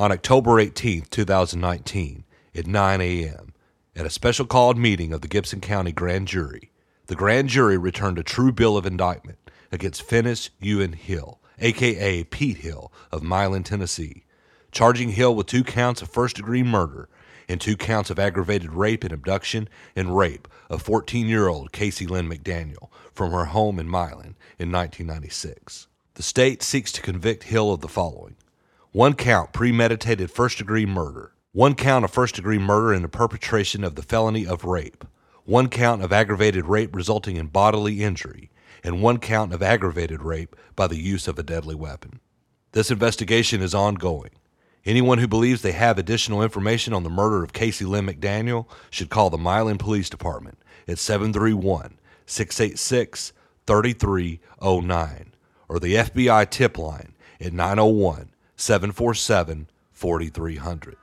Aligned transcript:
On 0.00 0.12
October 0.12 0.60
18, 0.60 1.06
2019, 1.10 2.24
at 2.54 2.68
9 2.68 3.00
a.m., 3.00 3.52
at 3.96 4.06
a 4.06 4.10
special 4.10 4.46
called 4.46 4.78
meeting 4.78 5.12
of 5.12 5.22
the 5.22 5.26
Gibson 5.28 5.60
County 5.60 5.90
Grand 5.90 6.28
Jury, 6.28 6.70
the 7.06 7.16
grand 7.16 7.48
jury 7.48 7.76
returned 7.76 8.16
a 8.16 8.22
true 8.22 8.52
bill 8.52 8.76
of 8.76 8.86
indictment 8.86 9.38
against 9.72 10.04
Finis 10.04 10.50
Ewan 10.60 10.92
Hill, 10.92 11.40
aka 11.58 12.22
Pete 12.22 12.58
Hill 12.58 12.92
of 13.10 13.24
Milan, 13.24 13.64
Tennessee, 13.64 14.22
charging 14.70 15.08
Hill 15.08 15.34
with 15.34 15.48
two 15.48 15.64
counts 15.64 16.00
of 16.00 16.08
first 16.08 16.36
degree 16.36 16.62
murder 16.62 17.08
and 17.48 17.60
two 17.60 17.76
counts 17.76 18.08
of 18.08 18.20
aggravated 18.20 18.74
rape 18.74 19.02
and 19.02 19.12
abduction 19.12 19.68
and 19.96 20.16
rape 20.16 20.46
of 20.70 20.80
14 20.80 21.26
year 21.26 21.48
old 21.48 21.72
Casey 21.72 22.06
Lynn 22.06 22.30
McDaniel 22.30 22.88
from 23.12 23.32
her 23.32 23.46
home 23.46 23.80
in 23.80 23.90
Milan 23.90 24.36
in 24.60 24.70
1996. 24.70 25.88
The 26.14 26.22
state 26.22 26.62
seeks 26.62 26.92
to 26.92 27.02
convict 27.02 27.42
Hill 27.42 27.72
of 27.72 27.80
the 27.80 27.88
following 27.88 28.36
one 28.98 29.14
count 29.14 29.52
premeditated 29.52 30.28
first 30.28 30.58
degree 30.58 30.84
murder, 30.84 31.30
one 31.52 31.72
count 31.72 32.04
of 32.04 32.10
first 32.10 32.34
degree 32.34 32.58
murder 32.58 32.92
in 32.92 33.00
the 33.00 33.08
perpetration 33.08 33.84
of 33.84 33.94
the 33.94 34.02
felony 34.02 34.44
of 34.44 34.64
rape, 34.64 35.04
one 35.44 35.68
count 35.68 36.02
of 36.02 36.12
aggravated 36.12 36.66
rape 36.66 36.92
resulting 36.96 37.36
in 37.36 37.46
bodily 37.46 38.02
injury, 38.02 38.50
and 38.82 39.00
one 39.00 39.18
count 39.18 39.54
of 39.54 39.62
aggravated 39.62 40.20
rape 40.20 40.56
by 40.74 40.88
the 40.88 40.98
use 40.98 41.28
of 41.28 41.38
a 41.38 41.44
deadly 41.44 41.76
weapon. 41.76 42.18
This 42.72 42.90
investigation 42.90 43.62
is 43.62 43.72
ongoing. 43.72 44.30
Anyone 44.84 45.18
who 45.18 45.28
believes 45.28 45.62
they 45.62 45.70
have 45.70 45.96
additional 45.96 46.42
information 46.42 46.92
on 46.92 47.04
the 47.04 47.08
murder 47.08 47.44
of 47.44 47.52
Casey 47.52 47.84
Lynn 47.84 48.08
McDaniel 48.08 48.66
should 48.90 49.10
call 49.10 49.30
the 49.30 49.38
Milan 49.38 49.78
Police 49.78 50.10
Department 50.10 50.58
at 50.88 50.98
731 50.98 52.00
686 52.26 53.32
3309 53.64 55.34
or 55.68 55.78
the 55.78 55.94
FBI 55.94 56.50
tip 56.50 56.76
line 56.76 57.14
at 57.40 57.52
901 57.52 58.30
747 58.58 59.68
4300. 59.92 60.96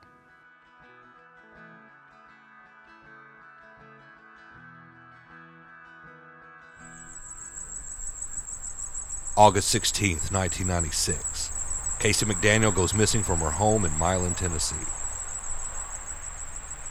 August 9.38 9.70
16, 9.70 10.18
1996. 10.32 11.98
Casey 12.00 12.26
McDaniel 12.26 12.76
goes 12.76 12.94
missing 12.94 13.24
from 13.24 13.40
her 13.40 13.52
home 13.52 13.86
in 13.86 13.92
Milan, 13.98 14.34
Tennessee. 14.34 14.76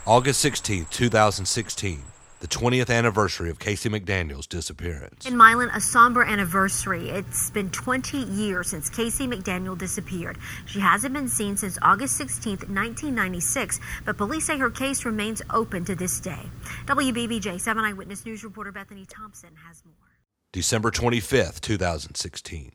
August 0.07 0.41
16, 0.41 0.85
2016, 0.89 2.03
the 2.39 2.47
20th 2.47 2.89
anniversary 2.89 3.49
of 3.49 3.59
Casey 3.59 3.89
McDaniel's 3.89 4.47
disappearance. 4.47 5.25
In 5.25 5.37
Milan, 5.37 5.69
a 5.73 5.79
somber 5.79 6.23
anniversary. 6.23 7.09
It's 7.09 7.49
been 7.49 7.69
20 7.69 8.17
years 8.17 8.69
since 8.69 8.89
Casey 8.89 9.27
McDaniel 9.27 9.77
disappeared. 9.77 10.37
She 10.65 10.79
hasn't 10.79 11.13
been 11.13 11.29
seen 11.29 11.57
since 11.57 11.77
August 11.81 12.17
16, 12.17 12.51
1996, 12.51 13.79
but 14.05 14.17
police 14.17 14.45
say 14.45 14.57
her 14.57 14.69
case 14.69 15.05
remains 15.05 15.41
open 15.49 15.85
to 15.85 15.95
this 15.95 16.19
day. 16.19 16.41
WBBJ 16.85 17.59
7 17.59 17.83
Eyewitness 17.83 18.25
News 18.25 18.43
reporter 18.43 18.71
Bethany 18.71 19.05
Thompson 19.05 19.51
has 19.67 19.83
more. 19.85 19.95
December 20.51 20.91
25th, 20.91 21.59
2016, 21.61 22.71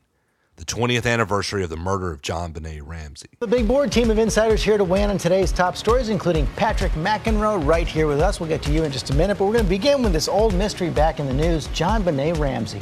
the 0.56 0.65
20th 0.67 1.11
anniversary 1.11 1.65
of 1.65 1.70
the 1.70 1.77
murder 1.77 2.12
of 2.12 2.20
JonBenét 2.20 2.83
Ramsey. 2.84 3.29
The 3.39 3.47
big 3.47 3.67
board 3.67 3.91
team 3.91 4.11
of 4.11 4.19
insiders 4.19 4.62
here 4.62 4.77
to 4.77 4.84
weigh 4.84 5.03
in 5.03 5.11
on 5.11 5.17
today's 5.17 5.53
top 5.53 5.77
stories, 5.77 6.11
including 6.11 6.47
Patrick 6.56 6.93
McEnroe 6.93 7.65
right 7.67 7.89
here 7.89 8.06
with 8.06 8.20
us. 8.20 8.41
We'll 8.41 8.48
get 8.48 8.62
to 8.65 8.73
you 8.73 8.84
in 8.84 8.93
just 8.93 9.09
a 9.11 9.15
minute, 9.15 9.39
but 9.39 9.47
we're 9.47 9.55
going 9.55 9.65
to 9.65 9.71
begin 9.71 10.03
with 10.03 10.12
this 10.12 10.28
old 10.28 10.55
mystery 10.55 10.91
back 10.91 11.19
in 11.19 11.27
the 11.27 11.33
news 11.33 11.69
JonBenét 11.69 12.39
Ramsey. 12.39 12.81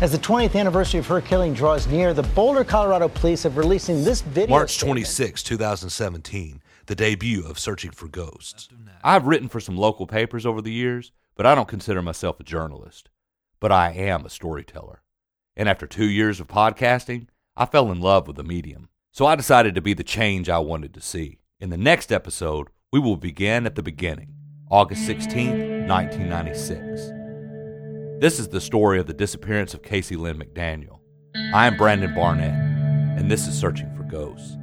As 0.00 0.12
the 0.12 0.18
20th 0.18 0.54
anniversary 0.54 1.00
of 1.00 1.06
her 1.08 1.20
killing 1.20 1.52
draws 1.52 1.86
near, 1.88 2.14
the 2.14 2.22
Boulder, 2.22 2.62
Colorado 2.62 3.08
police 3.08 3.42
have 3.42 3.56
releasing 3.56 4.04
this 4.04 4.20
video. 4.20 4.54
March 4.54 4.78
26, 4.78 5.42
2017, 5.42 6.62
the 6.86 6.94
debut 6.94 7.44
of 7.44 7.58
Searching 7.58 7.90
for 7.90 8.06
Ghosts. 8.06 8.68
I've 9.02 9.26
written 9.26 9.48
for 9.48 9.58
some 9.58 9.76
local 9.76 10.06
papers 10.06 10.46
over 10.46 10.62
the 10.62 10.72
years, 10.72 11.12
but 11.34 11.44
I 11.44 11.54
don't 11.54 11.66
consider 11.66 12.02
myself 12.02 12.38
a 12.38 12.44
journalist 12.44 13.08
but 13.60 13.72
I 13.72 13.92
am 13.92 14.24
a 14.24 14.30
storyteller. 14.30 15.02
And 15.56 15.68
after 15.68 15.86
two 15.86 16.08
years 16.08 16.40
of 16.40 16.48
podcasting, 16.48 17.28
I 17.56 17.66
fell 17.66 17.90
in 17.90 18.00
love 18.00 18.26
with 18.26 18.36
the 18.36 18.44
medium. 18.44 18.88
So 19.12 19.26
I 19.26 19.34
decided 19.34 19.74
to 19.74 19.80
be 19.80 19.94
the 19.94 20.04
change 20.04 20.48
I 20.48 20.58
wanted 20.58 20.92
to 20.94 21.00
see. 21.00 21.38
In 21.58 21.70
the 21.70 21.76
next 21.76 22.12
episode, 22.12 22.68
we 22.92 23.00
will 23.00 23.16
begin 23.16 23.64
at 23.64 23.74
the 23.74 23.82
beginning, 23.82 24.34
August 24.70 25.06
16, 25.06 25.88
1996. 25.88 28.20
This 28.20 28.38
is 28.38 28.48
the 28.48 28.60
story 28.60 29.00
of 29.00 29.06
the 29.06 29.14
disappearance 29.14 29.72
of 29.72 29.82
Casey 29.82 30.16
Lynn 30.16 30.38
McDaniel. 30.38 31.00
I 31.54 31.66
am 31.66 31.76
Brandon 31.76 32.14
Barnett, 32.14 32.54
and 33.18 33.30
this 33.30 33.46
is 33.46 33.58
Searching 33.58 33.94
for 33.96 34.02
Ghosts. 34.02 34.56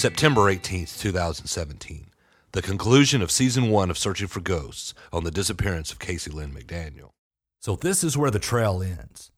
September 0.00 0.42
18th, 0.42 1.00
2017 1.00 2.12
the 2.52 2.60
conclusion 2.60 3.22
of 3.22 3.30
season 3.30 3.70
one 3.70 3.90
of 3.90 3.96
Searching 3.96 4.28
for 4.28 4.40
Ghosts 4.40 4.92
on 5.10 5.24
the 5.24 5.30
disappearance 5.30 5.90
of 5.90 5.98
Casey 5.98 6.30
Lynn 6.30 6.52
McDaniel. 6.52 7.12
So, 7.62 7.76
this 7.76 8.02
is 8.02 8.18
where 8.18 8.32
the 8.32 8.40
trail 8.40 8.82
ends. 8.82 9.30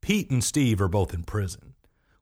Pete 0.00 0.28
and 0.28 0.42
Steve 0.42 0.80
are 0.80 0.88
both 0.88 1.14
in 1.14 1.22
prison. 1.22 1.74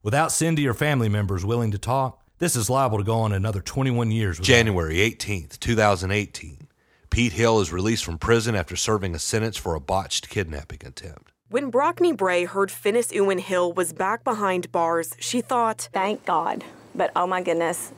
Without 0.02 0.30
Cindy 0.30 0.68
or 0.68 0.74
family 0.74 1.08
members 1.08 1.42
willing 1.42 1.70
to 1.70 1.78
talk, 1.78 2.22
this 2.38 2.54
is 2.54 2.68
liable 2.68 2.98
to 2.98 3.04
go 3.04 3.20
on 3.20 3.32
another 3.32 3.62
21 3.62 4.10
years. 4.10 4.38
January 4.38 4.96
18th, 4.96 5.58
2018. 5.58 6.68
Pete 7.08 7.32
Hill 7.32 7.60
is 7.60 7.72
released 7.72 8.04
from 8.04 8.18
prison 8.18 8.54
after 8.54 8.76
serving 8.76 9.14
a 9.14 9.18
sentence 9.18 9.56
for 9.56 9.74
a 9.74 9.80
botched 9.80 10.28
kidnapping 10.28 10.80
attempt. 10.84 11.32
When 11.48 11.72
Brockney 11.72 12.14
Bray 12.14 12.44
heard 12.44 12.70
Finis 12.70 13.10
Ewan 13.10 13.38
Hill 13.38 13.72
was 13.72 13.94
back 13.94 14.24
behind 14.24 14.70
bars, 14.70 15.14
she 15.18 15.40
thought, 15.40 15.88
Thank 15.94 16.26
God. 16.26 16.62
But 16.94 17.10
oh 17.16 17.26
my 17.26 17.40
goodness, 17.40 17.92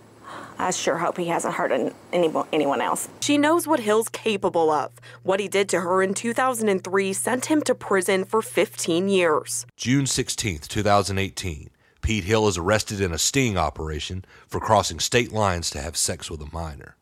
I 0.59 0.71
sure 0.73 0.99
hope 0.99 1.17
he 1.17 1.27
hasn't 1.27 1.55
hurt 1.55 1.73
any, 1.73 2.31
anyone 2.53 2.81
else. 2.81 3.09
She 3.21 3.39
knows 3.39 3.67
what 3.67 3.81
Hill's 3.81 4.11
capable 4.11 4.71
of. 4.71 4.93
What 5.23 5.41
he 5.41 5.49
did 5.49 5.69
to 5.71 5.81
her 5.81 6.03
in 6.03 6.13
2003 6.13 7.13
sent 7.15 7.47
him 7.47 7.63
to 7.63 7.75
prison 7.75 8.25
for 8.25 8.43
15 8.43 9.09
years. 9.09 9.65
June 9.77 10.07
16, 10.07 10.59
2018. 10.59 11.71
Pete 12.03 12.25
Hill 12.25 12.49
is 12.49 12.59
arrested 12.59 13.01
in 13.01 13.13
a 13.13 13.19
sting 13.19 13.57
operation 13.57 14.25
for 14.47 14.61
crossing 14.61 15.01
state 15.01 15.33
lines 15.33 15.71
to 15.71 15.81
have 15.81 15.97
sex 15.97 16.31
with 16.31 16.41
a 16.43 16.49
minor. 16.53 16.97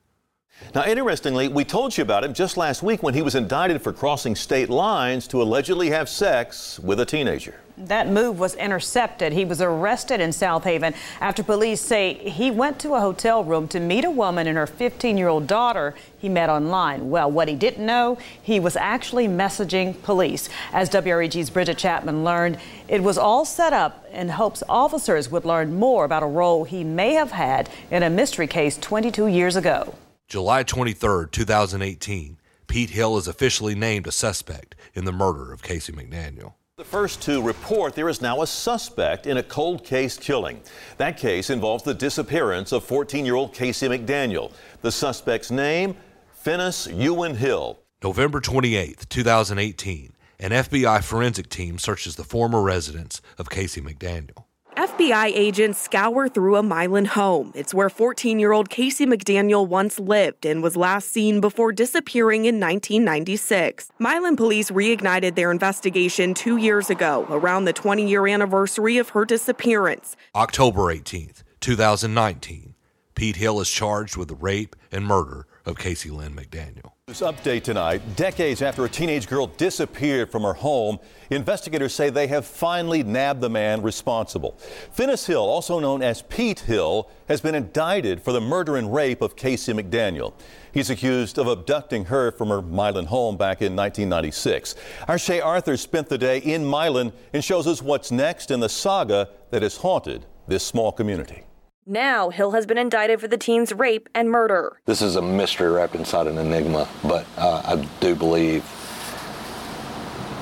Now, 0.75 0.85
interestingly, 0.85 1.49
we 1.49 1.65
told 1.65 1.97
you 1.97 2.03
about 2.03 2.25
him 2.25 2.35
just 2.35 2.59
last 2.59 2.83
week 2.83 3.03
when 3.03 3.15
he 3.15 3.23
was 3.23 3.35
indicted 3.35 3.81
for 3.81 3.93
crossing 3.93 4.37
state 4.37 4.69
lines 4.69 5.27
to 5.29 5.41
allegedly 5.41 5.89
have 5.91 6.11
sex 6.11 6.79
with 6.79 7.01
a 7.01 7.07
teenager. 7.07 7.61
That 7.79 8.09
move 8.09 8.39
was 8.39 8.55
intercepted. 8.55 9.33
He 9.33 9.47
was 9.47 9.63
arrested 9.63 10.21
in 10.21 10.31
South 10.31 10.65
Haven 10.65 10.95
after 11.21 11.43
police 11.43 11.81
say 11.81 12.15
he 12.15 12.51
went 12.51 12.79
to 12.81 12.95
a 12.95 13.01
hotel 13.01 13.43
room 13.43 13.67
to 13.69 13.81
meet 13.81 14.05
a 14.05 14.11
woman 14.11 14.47
and 14.47 14.59
her 14.59 14.67
15 14.67 15.17
year 15.17 15.29
old 15.29 15.47
daughter 15.47 15.95
he 16.19 16.29
met 16.29 16.51
online. 16.51 17.09
Well, 17.09 17.31
what 17.31 17.49
he 17.49 17.55
didn't 17.55 17.87
know, 17.87 18.19
he 18.43 18.61
was 18.61 18.77
actually 18.77 19.27
messaging 19.27 20.01
police. 20.03 20.51
As 20.73 20.91
WREG's 20.91 21.51
Bridget 21.51 21.79
Chapman 21.79 22.25
learned, 22.25 22.59
it 22.89 23.03
was 23.03 23.17
all 23.17 23.45
set 23.45 23.73
up 23.73 24.05
in 24.13 24.29
hopes 24.29 24.63
officers 24.69 25.31
would 25.31 25.47
learn 25.47 25.79
more 25.79 26.05
about 26.05 26.23
a 26.23 26.27
role 26.27 26.65
he 26.65 26.85
may 26.85 27.15
have 27.15 27.31
had 27.31 27.71
in 27.91 28.03
a 28.03 28.11
mystery 28.11 28.47
case 28.47 28.77
22 28.77 29.29
years 29.29 29.57
ago. 29.57 29.95
July 30.29 30.63
23, 30.63 31.29
2018, 31.33 32.37
Pete 32.67 32.91
Hill 32.91 33.17
is 33.17 33.27
officially 33.27 33.75
named 33.75 34.07
a 34.07 34.13
suspect 34.13 34.75
in 34.93 35.07
the 35.07 35.13
murder 35.13 35.55
of 35.55 35.63
Casey 35.63 35.91
McDaniel. 35.91 36.53
The 36.77 36.85
first 36.85 37.23
to 37.23 37.41
report 37.41 37.95
there 37.95 38.11
is 38.11 38.21
now 38.21 38.43
a 38.43 38.47
suspect 38.47 39.27
in 39.27 39.39
a 39.39 39.43
cold 39.43 39.85
case 39.85 40.19
killing. 40.19 40.61
That 40.99 41.17
case 41.17 41.49
involves 41.49 41.83
the 41.83 41.95
disappearance 41.95 42.73
of 42.73 42.85
14 42.85 43.25
year 43.25 43.37
old 43.37 43.55
Casey 43.55 43.89
McDaniel. 43.89 44.53
The 44.83 44.93
suspect's 44.93 45.51
name, 45.51 45.97
Finis 46.31 46.87
Ewan 46.89 47.35
Hill. 47.35 47.79
November 48.03 48.43
28, 48.43 49.07
2018, 49.09 50.13
an 50.41 50.51
FBI 50.51 51.03
forensic 51.03 51.49
team 51.49 51.79
searches 51.79 52.17
the 52.17 52.23
former 52.23 52.61
residence 52.61 53.23
of 53.39 53.49
Casey 53.49 53.81
McDaniel. 53.81 54.45
FBI 54.79 55.33
agents 55.35 55.81
scour 55.81 56.29
through 56.29 56.55
a 56.55 56.63
Milan 56.63 57.07
home. 57.07 57.51
It's 57.57 57.75
where 57.75 57.91
14 57.91 58.39
year 58.39 58.53
old 58.53 58.71
Casey 58.71 59.07
McDaniel 59.07 59.67
once 59.67 59.99
lived 59.99 60.47
and 60.47 60.63
was 60.63 60.77
last 60.77 61.09
seen 61.09 61.41
before 61.41 61.73
disappearing 61.73 62.45
in 62.45 62.61
1996. 62.61 63.91
Milan 63.99 64.37
police 64.37 64.71
reignited 64.71 65.35
their 65.35 65.51
investigation 65.51 66.33
two 66.33 66.59
years 66.59 66.91
ago, 66.91 67.27
around 67.29 67.65
the 67.65 67.73
20 67.73 68.09
year 68.09 68.29
anniversary 68.29 68.99
of 68.99 69.09
her 69.09 69.25
disappearance. 69.25 70.15
October 70.37 70.95
18th, 70.95 71.43
2019. 71.59 72.77
Pete 73.17 73.35
Hill 73.35 73.61
is 73.61 73.69
charged 73.69 74.17
with 74.17 74.31
rape 74.41 74.77
and 74.93 75.05
murder 75.05 75.48
of 75.69 75.77
Casey 75.77 76.11
Lynn 76.11 76.35
McDaniel. 76.35 76.93
This 77.07 77.21
update 77.21 77.63
tonight. 77.63 78.01
Decades 78.17 78.63
after 78.63 78.85
a 78.85 78.89
teenage 78.89 79.29
girl 79.29 79.47
disappeared 79.47 80.33
from 80.33 80.43
her 80.43 80.55
home, 80.55 80.99
investigators 81.31 81.95
say 81.95 82.09
they 82.09 82.27
have 82.27 82.47
finally 82.47 83.03
nabbed 83.03 83.43
the 83.43 83.51
man 83.51 83.83
responsible. 83.83 84.59
Finis 84.93 85.27
Hill, 85.27 85.43
also 85.43 85.79
known 85.79 86.03
as 86.03 86.23
Pete 86.23 86.61
Hill, 86.61 87.11
has 87.29 87.43
been 87.43 87.55
indicted 87.55 88.23
for 88.23 88.33
the 88.33 88.41
murder 88.41 88.77
and 88.77 88.93
rape 88.93 89.21
of 89.21 89.37
Casey 89.37 89.75
McDaniel. 89.75 90.33
He's 90.73 90.91
accused 90.91 91.39
of 91.39 91.47
abducting 91.47 92.07
her 92.07 92.31
from 92.33 92.49
her 92.49 92.63
Milan 92.63 93.07
home 93.07 93.37
back 93.37 93.61
in 93.61 93.77
1996. 93.77 94.75
Our 95.07 95.19
Shay 95.19 95.41
Arthur 95.41 95.77
spent 95.77 96.09
the 96.09 96.19
day 96.19 96.39
in 96.39 96.65
Milan 96.65 97.13
and 97.33 97.45
shows 97.45 97.67
us 97.67 97.83
what's 97.83 98.11
next 98.11 98.51
in 98.51 98.61
the 98.61 98.69
saga 98.69 99.29
that 99.51 99.63
has 99.63 99.77
haunted 99.77 100.25
this 100.47 100.65
small 100.65 100.93
community. 100.93 101.43
Now, 101.91 102.29
Hill 102.29 102.51
has 102.51 102.67
been 102.67 102.77
indicted 102.77 103.19
for 103.19 103.29
the 103.29 103.39
teen's 103.39 103.73
rape 103.73 104.11
and 104.15 104.31
murder. 104.31 104.79
This 104.85 105.01
is 105.01 105.17
a 105.17 105.23
mystery 105.23 105.71
wrapped 105.71 105.95
inside 105.95 106.27
an 106.27 106.37
enigma, 106.37 106.87
but 107.03 107.25
uh, 107.39 107.63
I 107.65 107.89
do 108.01 108.15
believe 108.15 108.63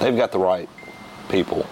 they've 0.00 0.16
got 0.16 0.32
the 0.32 0.40
right 0.40 0.68
people 1.28 1.64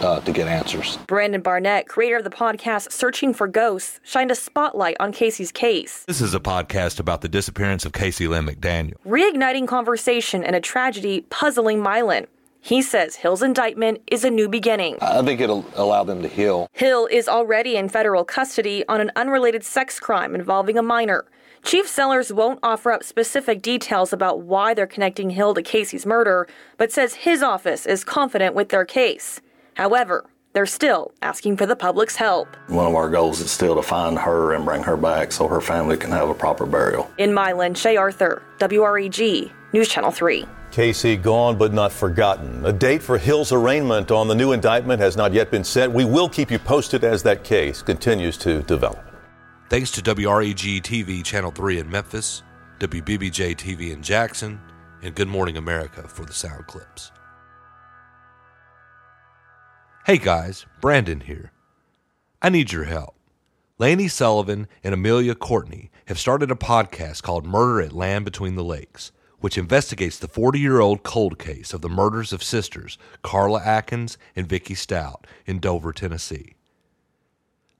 uh, 0.00 0.20
to 0.20 0.32
get 0.32 0.48
answers. 0.48 0.96
Brandon 1.06 1.42
Barnett, 1.42 1.88
creator 1.88 2.16
of 2.16 2.24
the 2.24 2.30
podcast 2.30 2.90
Searching 2.90 3.34
for 3.34 3.46
Ghosts, 3.46 4.00
shined 4.02 4.30
a 4.30 4.34
spotlight 4.34 4.96
on 4.98 5.12
Casey's 5.12 5.52
case. 5.52 6.02
This 6.06 6.22
is 6.22 6.32
a 6.32 6.40
podcast 6.40 6.98
about 6.98 7.20
the 7.20 7.28
disappearance 7.28 7.84
of 7.84 7.92
Casey 7.92 8.26
Lynn 8.26 8.46
McDaniel. 8.46 8.94
Reigniting 9.06 9.68
conversation 9.68 10.42
and 10.42 10.56
a 10.56 10.60
tragedy 10.60 11.20
puzzling 11.28 11.82
Milan. 11.82 12.28
He 12.66 12.82
says 12.82 13.14
Hill's 13.14 13.44
indictment 13.44 14.02
is 14.08 14.24
a 14.24 14.28
new 14.28 14.48
beginning. 14.48 14.98
I 15.00 15.22
think 15.22 15.40
it'll 15.40 15.64
allow 15.76 16.02
them 16.02 16.20
to 16.22 16.28
heal. 16.28 16.66
Hill 16.72 17.06
is 17.06 17.28
already 17.28 17.76
in 17.76 17.88
federal 17.88 18.24
custody 18.24 18.82
on 18.88 19.00
an 19.00 19.12
unrelated 19.14 19.62
sex 19.62 20.00
crime 20.00 20.34
involving 20.34 20.76
a 20.76 20.82
minor. 20.82 21.26
Chief 21.62 21.86
Sellers 21.86 22.32
won't 22.32 22.58
offer 22.64 22.90
up 22.90 23.04
specific 23.04 23.62
details 23.62 24.12
about 24.12 24.40
why 24.40 24.74
they're 24.74 24.88
connecting 24.88 25.30
Hill 25.30 25.54
to 25.54 25.62
Casey's 25.62 26.04
murder, 26.04 26.48
but 26.76 26.90
says 26.90 27.14
his 27.14 27.40
office 27.40 27.86
is 27.86 28.02
confident 28.02 28.56
with 28.56 28.70
their 28.70 28.84
case. 28.84 29.40
However, 29.74 30.28
they're 30.52 30.66
still 30.66 31.12
asking 31.22 31.58
for 31.58 31.66
the 31.66 31.76
public's 31.76 32.16
help. 32.16 32.48
One 32.66 32.86
of 32.86 32.96
our 32.96 33.08
goals 33.08 33.38
is 33.38 33.52
still 33.52 33.76
to 33.76 33.82
find 33.82 34.18
her 34.18 34.54
and 34.54 34.64
bring 34.64 34.82
her 34.82 34.96
back 34.96 35.30
so 35.30 35.46
her 35.46 35.60
family 35.60 35.96
can 35.96 36.10
have 36.10 36.28
a 36.28 36.34
proper 36.34 36.66
burial. 36.66 37.08
In 37.18 37.32
Milan, 37.32 37.74
Shay 37.74 37.96
Arthur, 37.96 38.42
WREG, 38.58 39.52
News 39.72 39.88
Channel 39.88 40.10
3. 40.10 40.44
Casey 40.76 41.16
gone 41.16 41.56
but 41.56 41.72
not 41.72 41.90
forgotten. 41.90 42.66
A 42.66 42.70
date 42.70 43.02
for 43.02 43.16
Hill's 43.16 43.50
arraignment 43.50 44.10
on 44.10 44.28
the 44.28 44.34
new 44.34 44.52
indictment 44.52 45.00
has 45.00 45.16
not 45.16 45.32
yet 45.32 45.50
been 45.50 45.64
set. 45.64 45.90
We 45.90 46.04
will 46.04 46.28
keep 46.28 46.50
you 46.50 46.58
posted 46.58 47.02
as 47.02 47.22
that 47.22 47.44
case 47.44 47.80
continues 47.80 48.36
to 48.36 48.60
develop. 48.60 49.02
Thanks 49.70 49.90
to 49.92 50.02
WREG 50.02 50.82
TV 50.82 51.24
Channel 51.24 51.50
3 51.50 51.78
in 51.78 51.88
Memphis, 51.88 52.42
WBBJ 52.78 53.56
TV 53.56 53.90
in 53.90 54.02
Jackson, 54.02 54.60
and 55.02 55.14
Good 55.14 55.28
Morning 55.28 55.56
America 55.56 56.06
for 56.06 56.26
the 56.26 56.34
sound 56.34 56.66
clips. 56.66 57.10
Hey 60.04 60.18
guys, 60.18 60.66
Brandon 60.82 61.20
here. 61.20 61.52
I 62.42 62.50
need 62.50 62.70
your 62.70 62.84
help. 62.84 63.16
Lainey 63.78 64.08
Sullivan 64.08 64.68
and 64.84 64.92
Amelia 64.92 65.34
Courtney 65.36 65.90
have 66.08 66.18
started 66.18 66.50
a 66.50 66.54
podcast 66.54 67.22
called 67.22 67.46
Murder 67.46 67.80
at 67.80 67.94
Land 67.94 68.26
Between 68.26 68.56
the 68.56 68.62
Lakes, 68.62 69.10
which 69.46 69.56
investigates 69.56 70.18
the 70.18 70.26
40 70.26 70.58
year 70.58 70.80
old 70.80 71.04
cold 71.04 71.38
case 71.38 71.72
of 71.72 71.80
the 71.80 71.88
murders 71.88 72.32
of 72.32 72.42
sisters 72.42 72.98
Carla 73.22 73.62
Atkins 73.62 74.18
and 74.34 74.48
Vicky 74.48 74.74
Stout 74.74 75.24
in 75.46 75.60
Dover, 75.60 75.92
Tennessee. 75.92 76.56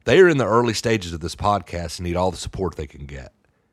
They 0.05 0.21
are 0.21 0.29
in 0.29 0.39
the 0.39 0.47
early 0.47 0.75
stages 0.75 1.13
of 1.13 1.19
this 1.19 1.35
podcast 1.35 1.99
and 1.99 2.07
need 2.07 2.15
all 2.15 2.31
the 2.31 2.37
support 2.37 2.77
they 2.77 2.87
can 2.87 3.05
get. 3.05 3.33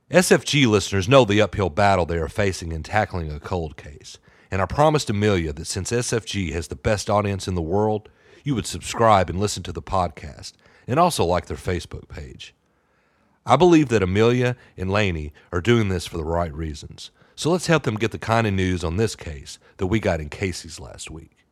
SFG 0.09 0.65
listeners 0.65 1.07
know 1.07 1.23
the 1.23 1.39
uphill 1.39 1.69
battle 1.69 2.07
they 2.07 2.17
are 2.17 2.27
facing 2.27 2.71
in 2.71 2.81
tackling 2.81 3.31
a 3.31 3.39
cold 3.39 3.77
case, 3.77 4.17
and 4.49 4.59
I 4.59 4.65
promised 4.65 5.11
Amelia 5.11 5.53
that 5.53 5.67
since 5.67 5.91
SFG 5.91 6.51
has 6.53 6.69
the 6.69 6.75
best 6.75 7.11
audience 7.11 7.47
in 7.47 7.53
the 7.53 7.61
world, 7.61 8.09
you 8.43 8.55
would 8.55 8.65
subscribe 8.65 9.29
and 9.29 9.39
listen 9.39 9.61
to 9.61 9.71
the 9.71 9.83
podcast, 9.83 10.53
and 10.87 10.99
also 10.99 11.23
like 11.23 11.45
their 11.45 11.57
Facebook 11.57 12.07
page. 12.07 12.55
I 13.45 13.55
believe 13.55 13.89
that 13.89 14.01
Amelia 14.01 14.55
and 14.75 14.89
Laney 14.89 15.31
are 15.51 15.61
doing 15.61 15.89
this 15.89 16.07
for 16.07 16.17
the 16.17 16.25
right 16.25 16.51
reasons, 16.51 17.11
so 17.35 17.51
let's 17.51 17.67
help 17.67 17.83
them 17.83 17.95
get 17.95 18.11
the 18.11 18.17
kind 18.17 18.45
of 18.47 18.53
news 18.53 18.83
on 18.83 18.97
this 18.97 19.15
case 19.15 19.59
that 19.77 19.87
we 19.87 19.99
got 19.99 20.19
in 20.19 20.29
Casey's 20.29 20.79
last 20.79 21.09
week. 21.09 21.45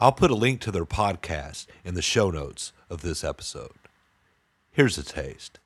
I'll 0.00 0.12
put 0.12 0.30
a 0.30 0.34
link 0.34 0.60
to 0.62 0.70
their 0.70 0.84
podcast 0.84 1.66
in 1.84 1.94
the 1.94 2.02
show 2.02 2.30
notes 2.30 2.72
of 2.90 3.02
this 3.02 3.22
episode. 3.22 3.72
Here's 4.72 4.98
a 4.98 5.04
taste. 5.04 5.60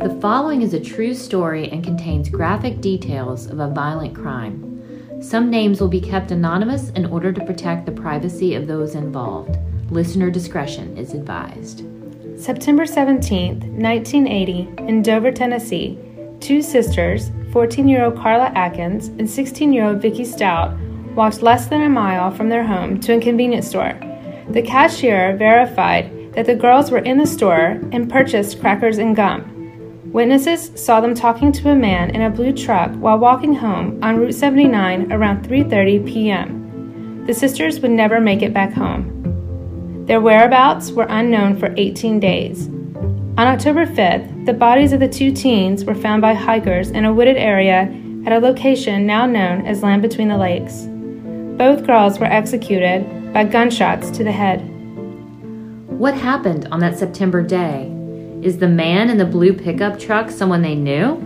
The 0.00 0.18
following 0.20 0.62
is 0.62 0.74
a 0.74 0.80
true 0.80 1.14
story 1.14 1.70
and 1.70 1.82
contains 1.82 2.28
graphic 2.28 2.80
details 2.80 3.46
of 3.46 3.58
a 3.58 3.68
violent 3.68 4.14
crime. 4.14 5.22
Some 5.22 5.50
names 5.50 5.80
will 5.80 5.88
be 5.88 6.00
kept 6.00 6.30
anonymous 6.30 6.90
in 6.90 7.06
order 7.06 7.32
to 7.32 7.44
protect 7.44 7.86
the 7.86 7.92
privacy 7.92 8.54
of 8.54 8.66
those 8.66 8.94
involved. 8.94 9.58
Listener 9.90 10.30
discretion 10.30 10.96
is 10.96 11.14
advised. 11.14 11.84
September 12.40 12.86
17, 12.86 13.60
1980, 13.82 14.88
in 14.88 15.02
Dover, 15.02 15.30
Tennessee, 15.30 15.98
two 16.40 16.62
sisters, 16.62 17.30
14 17.52 17.86
year 17.86 18.06
old 18.06 18.16
Carla 18.16 18.46
Atkins 18.54 19.08
and 19.08 19.28
16 19.28 19.74
year 19.74 19.84
old 19.84 20.00
Vicky 20.00 20.24
Stout, 20.24 20.74
walked 21.14 21.42
less 21.42 21.66
than 21.66 21.82
a 21.82 21.88
mile 21.90 22.30
from 22.30 22.48
their 22.48 22.64
home 22.64 22.98
to 23.00 23.14
a 23.14 23.20
convenience 23.20 23.68
store. 23.68 23.92
The 24.48 24.62
cashier 24.62 25.36
verified 25.36 26.32
that 26.32 26.46
the 26.46 26.54
girls 26.54 26.90
were 26.90 27.00
in 27.00 27.18
the 27.18 27.26
store 27.26 27.78
and 27.92 28.10
purchased 28.10 28.58
crackers 28.58 28.96
and 28.96 29.14
gum. 29.14 30.10
Witnesses 30.10 30.72
saw 30.82 31.02
them 31.02 31.14
talking 31.14 31.52
to 31.52 31.68
a 31.68 31.76
man 31.76 32.08
in 32.08 32.22
a 32.22 32.30
blue 32.30 32.54
truck 32.54 32.90
while 32.94 33.18
walking 33.18 33.54
home 33.54 34.02
on 34.02 34.16
Route 34.16 34.34
79 34.34 35.12
around 35.12 35.46
3:30 35.46 36.06
p.m. 36.06 37.26
The 37.26 37.34
sisters 37.34 37.80
would 37.80 37.90
never 37.90 38.18
make 38.18 38.40
it 38.40 38.54
back 38.54 38.72
home. 38.72 39.19
Their 40.10 40.20
whereabouts 40.20 40.90
were 40.90 41.06
unknown 41.08 41.56
for 41.56 41.72
18 41.76 42.18
days. 42.18 42.66
On 42.66 43.46
October 43.46 43.86
5th, 43.86 44.44
the 44.44 44.52
bodies 44.52 44.92
of 44.92 44.98
the 44.98 45.08
two 45.08 45.30
teens 45.30 45.84
were 45.84 45.94
found 45.94 46.20
by 46.20 46.34
hikers 46.34 46.90
in 46.90 47.04
a 47.04 47.14
wooded 47.14 47.36
area 47.36 47.82
at 48.26 48.32
a 48.32 48.40
location 48.40 49.06
now 49.06 49.24
known 49.24 49.64
as 49.64 49.84
Land 49.84 50.02
Between 50.02 50.26
the 50.26 50.36
Lakes. 50.36 50.86
Both 51.56 51.86
girls 51.86 52.18
were 52.18 52.26
executed 52.26 53.32
by 53.32 53.44
gunshots 53.44 54.10
to 54.10 54.24
the 54.24 54.32
head. 54.32 54.68
What 55.86 56.14
happened 56.14 56.66
on 56.72 56.80
that 56.80 56.98
September 56.98 57.40
day? 57.40 57.86
Is 58.42 58.58
the 58.58 58.66
man 58.66 59.10
in 59.10 59.16
the 59.16 59.24
blue 59.24 59.52
pickup 59.52 59.96
truck 59.96 60.32
someone 60.32 60.62
they 60.62 60.74
knew? 60.74 61.24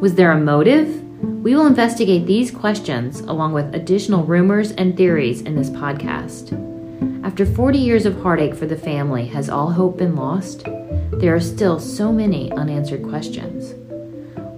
Was 0.00 0.16
there 0.16 0.32
a 0.32 0.40
motive? 0.40 1.04
We 1.44 1.54
will 1.54 1.68
investigate 1.68 2.26
these 2.26 2.50
questions 2.50 3.20
along 3.20 3.52
with 3.52 3.72
additional 3.76 4.24
rumors 4.24 4.72
and 4.72 4.96
theories 4.96 5.42
in 5.42 5.54
this 5.54 5.70
podcast. 5.70 6.77
After 7.22 7.44
40 7.46 7.78
years 7.78 8.06
of 8.06 8.20
heartache 8.22 8.54
for 8.54 8.66
the 8.66 8.76
family, 8.76 9.26
has 9.26 9.48
all 9.48 9.70
hope 9.70 9.98
been 9.98 10.16
lost? 10.16 10.64
There 11.12 11.34
are 11.34 11.40
still 11.40 11.78
so 11.78 12.12
many 12.12 12.50
unanswered 12.52 13.02
questions. 13.02 13.74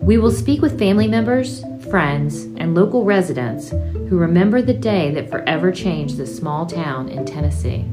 We 0.02 0.18
will 0.18 0.30
speak 0.30 0.62
with 0.62 0.78
family 0.78 1.06
members, 1.06 1.62
friends, 1.90 2.44
and 2.56 2.74
local 2.74 3.04
residents 3.04 3.70
who 3.70 4.16
remember 4.16 4.62
the 4.62 4.72
day 4.72 5.10
that 5.12 5.30
forever 5.30 5.70
changed 5.70 6.16
this 6.16 6.34
small 6.34 6.64
town 6.64 7.08
in 7.08 7.26
Tennessee. 7.26 7.84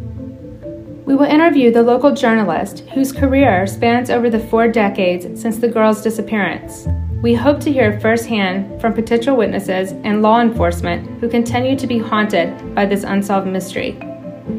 We 1.05 1.15
will 1.15 1.25
interview 1.25 1.71
the 1.71 1.83
local 1.83 2.13
journalist 2.13 2.79
whose 2.93 3.11
career 3.11 3.67
spans 3.67 4.09
over 4.09 4.29
the 4.29 4.39
four 4.39 4.67
decades 4.67 5.41
since 5.41 5.57
the 5.57 5.67
girl's 5.67 6.01
disappearance. 6.01 6.87
We 7.21 7.33
hope 7.33 7.59
to 7.61 7.71
hear 7.71 7.99
firsthand 7.99 8.79
from 8.79 8.93
potential 8.93 9.35
witnesses 9.35 9.91
and 10.03 10.21
law 10.21 10.39
enforcement 10.39 11.19
who 11.19 11.27
continue 11.27 11.75
to 11.77 11.87
be 11.87 11.97
haunted 11.97 12.75
by 12.75 12.85
this 12.85 13.03
unsolved 13.03 13.47
mystery. 13.47 13.99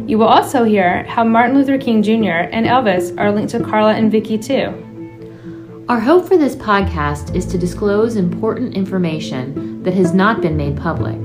You 0.07 0.19
will 0.19 0.27
also 0.27 0.65
hear 0.65 1.05
how 1.05 1.25
Martin 1.25 1.57
Luther 1.57 1.79
King 1.79 2.03
Jr. 2.03 2.49
and 2.53 2.67
Elvis 2.67 3.19
are 3.19 3.33
linked 3.33 3.53
to 3.53 3.63
Carla 3.63 3.95
and 3.95 4.11
Vicky 4.11 4.39
too. 4.39 4.85
Our 5.89 6.01
hope 6.01 6.29
for 6.29 6.37
this 6.37 6.55
podcast 6.55 7.35
is 7.35 7.47
to 7.47 7.57
disclose 7.57 8.17
important 8.17 8.75
information 8.75 9.83
that 9.83 9.95
has 9.95 10.13
not 10.13 10.43
been 10.43 10.57
made 10.57 10.77
public. 10.77 11.19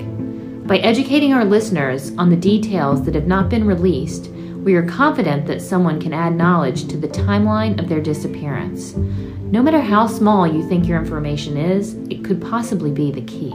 By 0.65 0.77
educating 0.77 1.33
our 1.33 1.43
listeners 1.43 2.13
on 2.17 2.29
the 2.29 2.37
details 2.37 3.03
that 3.03 3.15
have 3.15 3.27
not 3.27 3.49
been 3.49 3.67
released, 3.67 4.29
we 4.63 4.75
are 4.75 4.87
confident 4.87 5.45
that 5.47 5.61
someone 5.61 5.99
can 5.99 6.13
add 6.13 6.37
knowledge 6.37 6.87
to 6.87 6.95
the 6.95 7.09
timeline 7.09 7.77
of 7.77 7.89
their 7.89 7.99
disappearance. 7.99 8.95
No 8.95 9.61
matter 9.61 9.81
how 9.81 10.07
small 10.07 10.47
you 10.47 10.65
think 10.65 10.87
your 10.87 10.99
information 10.99 11.57
is, 11.57 11.95
it 12.09 12.23
could 12.23 12.41
possibly 12.41 12.91
be 12.91 13.11
the 13.11 13.21
key. 13.23 13.53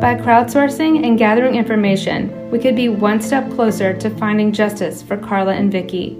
By 0.00 0.16
crowdsourcing 0.16 1.06
and 1.06 1.16
gathering 1.16 1.54
information, 1.54 2.50
we 2.50 2.58
could 2.58 2.74
be 2.74 2.88
one 2.88 3.20
step 3.20 3.48
closer 3.52 3.96
to 3.96 4.10
finding 4.10 4.52
justice 4.52 5.02
for 5.02 5.16
Carla 5.16 5.54
and 5.54 5.70
Vicky. 5.70 6.18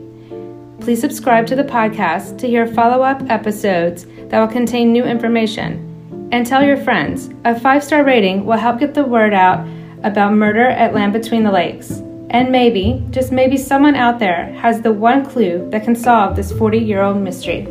Please 0.81 1.01
subscribe 1.01 1.47
to 1.49 1.57
the 1.57 1.65
podcast 1.65 2.39
to 2.39 2.47
hear 2.47 2.69
follow 2.69 3.03
up 3.03 3.21
episodes 3.29 4.07
that 4.29 4.39
will 4.41 4.49
contain 4.49 4.93
new 4.93 5.05
information. 5.05 6.29
And 6.31 6.47
tell 6.47 6.65
your 6.65 6.77
friends. 6.77 7.31
A 7.45 7.59
five 7.59 7.83
star 7.83 8.05
rating 8.05 8.47
will 8.47 8.59
help 8.59 8.79
get 8.79 8.95
the 8.95 9.05
word 9.05 9.35
out 9.35 9.67
about 10.05 10.35
murder 10.35 10.69
at 10.69 10.95
Land 10.95 11.13
Between 11.13 11.43
the 11.43 11.53
Lakes. 11.53 11.91
And 12.31 12.53
maybe, 12.53 13.05
just 13.11 13.33
maybe, 13.33 13.57
someone 13.57 13.97
out 13.97 14.21
there 14.21 14.53
has 14.55 14.83
the 14.83 14.93
one 14.93 15.27
clue 15.27 15.69
that 15.71 15.85
can 15.85 15.97
solve 15.97 16.37
this 16.37 16.53
40 16.53 16.79
year 16.79 17.03
old 17.03 17.19
mystery. 17.19 17.67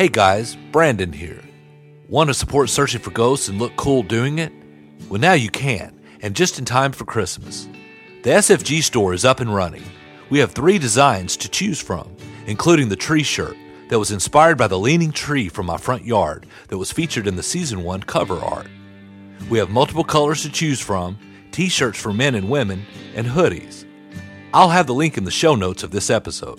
Hey 0.00 0.08
guys, 0.08 0.56
Brandon 0.72 1.12
here. 1.12 1.42
Want 2.08 2.30
to 2.30 2.32
support 2.32 2.70
Searching 2.70 3.02
for 3.02 3.10
Ghosts 3.10 3.48
and 3.50 3.58
look 3.58 3.76
cool 3.76 4.02
doing 4.02 4.38
it? 4.38 4.50
Well, 5.10 5.20
now 5.20 5.34
you 5.34 5.50
can, 5.50 6.00
and 6.22 6.34
just 6.34 6.58
in 6.58 6.64
time 6.64 6.92
for 6.92 7.04
Christmas. 7.04 7.68
The 8.22 8.30
SFG 8.30 8.82
store 8.82 9.12
is 9.12 9.26
up 9.26 9.40
and 9.40 9.54
running. 9.54 9.82
We 10.30 10.38
have 10.38 10.52
three 10.52 10.78
designs 10.78 11.36
to 11.36 11.50
choose 11.50 11.82
from, 11.82 12.16
including 12.46 12.88
the 12.88 12.96
tree 12.96 13.22
shirt 13.22 13.58
that 13.90 13.98
was 13.98 14.10
inspired 14.10 14.56
by 14.56 14.68
the 14.68 14.78
leaning 14.78 15.12
tree 15.12 15.50
from 15.50 15.66
my 15.66 15.76
front 15.76 16.06
yard 16.06 16.46
that 16.68 16.78
was 16.78 16.90
featured 16.90 17.26
in 17.26 17.36
the 17.36 17.42
season 17.42 17.82
one 17.82 18.02
cover 18.02 18.38
art. 18.38 18.68
We 19.50 19.58
have 19.58 19.68
multiple 19.68 20.02
colors 20.02 20.40
to 20.44 20.50
choose 20.50 20.80
from, 20.80 21.18
t 21.52 21.68
shirts 21.68 22.00
for 22.00 22.14
men 22.14 22.34
and 22.34 22.48
women, 22.48 22.86
and 23.14 23.26
hoodies. 23.26 23.84
I'll 24.54 24.70
have 24.70 24.86
the 24.86 24.94
link 24.94 25.18
in 25.18 25.24
the 25.24 25.30
show 25.30 25.54
notes 25.56 25.82
of 25.82 25.90
this 25.90 26.08
episode. 26.08 26.58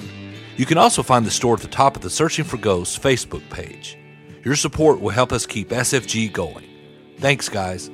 You 0.57 0.65
can 0.65 0.77
also 0.77 1.01
find 1.03 1.25
the 1.25 1.31
store 1.31 1.55
at 1.55 1.61
the 1.61 1.67
top 1.67 1.95
of 1.95 2.01
the 2.01 2.09
Searching 2.09 2.45
for 2.45 2.57
Ghosts 2.57 2.97
Facebook 2.97 3.47
page. 3.49 3.97
Your 4.43 4.55
support 4.55 4.99
will 4.99 5.11
help 5.11 5.31
us 5.31 5.45
keep 5.45 5.69
SFG 5.69 6.31
going. 6.31 6.67
Thanks, 7.19 7.47
guys. 7.49 7.89